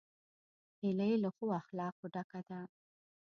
[0.81, 2.59] هیلۍ له ښو اخلاقو ډکه ده